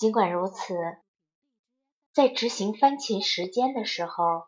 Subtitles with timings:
[0.00, 0.96] 尽管如此，
[2.14, 4.46] 在执行番茄时间的时候，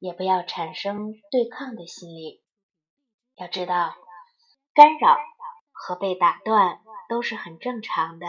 [0.00, 2.42] 也不要产生对抗的心理。
[3.36, 3.94] 要知道，
[4.74, 5.16] 干扰
[5.70, 8.26] 和被打断都是很正常的，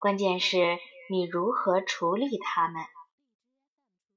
[0.00, 2.82] 关键是你如何处理它们。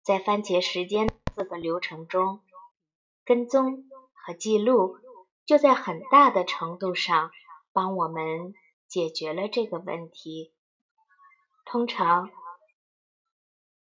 [0.02, 2.42] 在番茄时间四个流程中，
[3.24, 4.98] 跟踪和记录
[5.46, 7.30] 就在很大的程度上
[7.72, 8.56] 帮我们
[8.88, 10.52] 解决了这个问题。
[11.66, 12.30] 通常，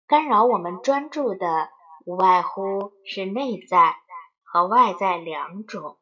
[0.06, 1.70] 干扰我们专注的
[2.04, 3.96] 无外乎是内在
[4.42, 5.96] 和外在两种。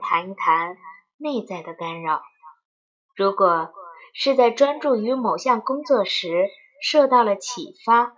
[0.00, 0.76] 谈一谈
[1.18, 2.22] 内在的干扰。
[3.14, 3.72] 如果
[4.14, 6.48] 是在专注于某项工作时
[6.82, 8.14] 受到了启发，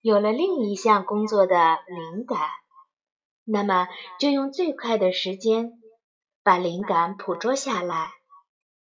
[0.00, 2.48] 有了另一项工作的灵感，
[3.44, 3.86] 那么
[4.18, 5.72] 就用最快的时间
[6.42, 8.19] 把灵感捕捉下来。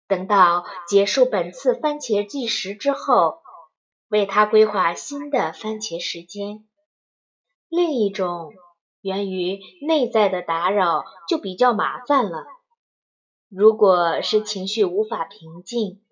[0.07, 3.41] 等到结束本次番茄计时之后，
[4.07, 6.68] 为它规划新的番茄时间。
[7.70, 8.54] 另一种
[9.01, 12.45] 源于内在的打扰就比较麻烦了。
[13.49, 16.04] 如果是情绪无法平静、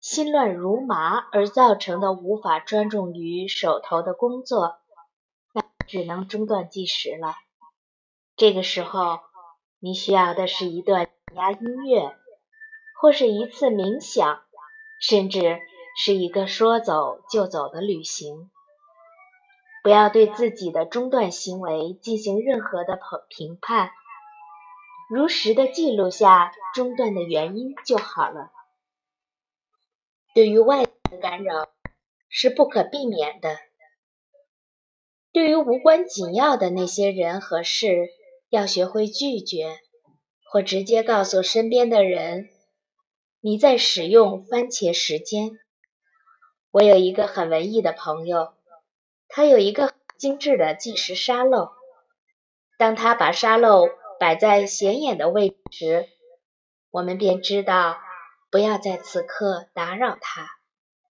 [0.00, 4.78] 心乱如麻而造成的无法专注于手头的工作，
[5.52, 7.34] 那只能中断计时了。
[8.36, 9.20] 这个时候，
[9.78, 12.16] 你需要的是一段压音乐。
[13.02, 14.44] 或是一次冥想，
[15.00, 15.58] 甚至
[15.98, 18.48] 是一个说走就走的旅行。
[19.82, 23.90] 不要对自己的中断行为进行任何的评判，
[25.10, 28.52] 如实的记录下中断的原因就好了。
[30.32, 31.70] 对于外界的干扰
[32.28, 33.58] 是不可避免的。
[35.32, 38.10] 对于无关紧要的那些人和事，
[38.48, 39.80] 要学会拒绝，
[40.52, 42.48] 或直接告诉身边的人。
[43.44, 45.58] 你在使用番茄时间。
[46.70, 48.54] 我有一个很文艺的朋友，
[49.26, 51.72] 他有一个精致的计时沙漏。
[52.78, 53.88] 当他把沙漏
[54.20, 56.08] 摆在显眼的位置时，
[56.92, 57.98] 我们便知道
[58.48, 60.48] 不要在此刻打扰他，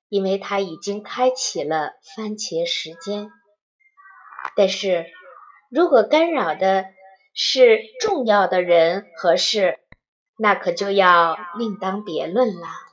[0.08, 3.30] 因为他已经开启了番茄时间。
[4.56, 5.04] 但是
[5.70, 6.86] 如果干扰的
[7.34, 9.80] 是重要的人和事，
[10.36, 12.91] 那可就要另当别论了。